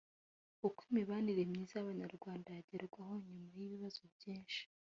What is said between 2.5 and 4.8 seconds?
yagerwaho nyuma y’ibibazo byinshi